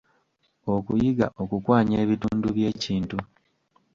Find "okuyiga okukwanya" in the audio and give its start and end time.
0.75-1.95